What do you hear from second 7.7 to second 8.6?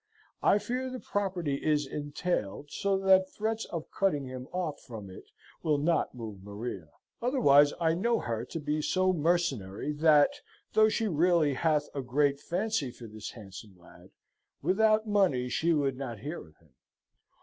I know her to